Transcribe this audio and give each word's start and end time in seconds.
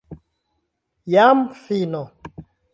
Jam 1.15 1.45
fino! 1.63 2.03